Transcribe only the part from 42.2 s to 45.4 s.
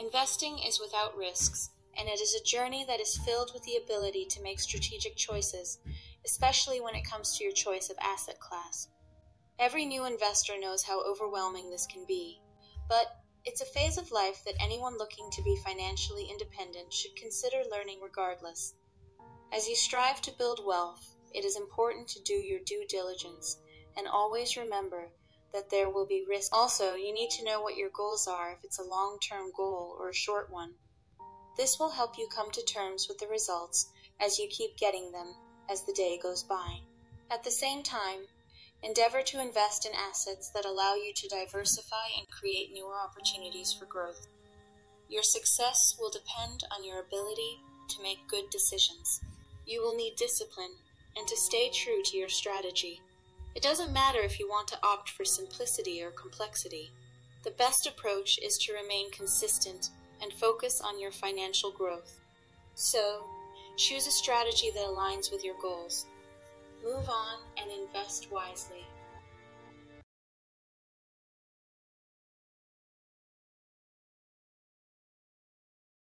create newer opportunities for growth. Your